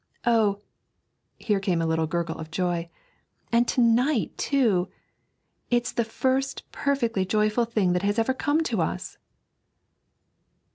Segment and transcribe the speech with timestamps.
[0.25, 0.61] Oh'
[1.37, 2.89] (here came a little gurgle of joy),
[3.51, 4.89] 'and to night, too!
[5.69, 9.19] It's the first perfectly joyful thing that has ever come to us.'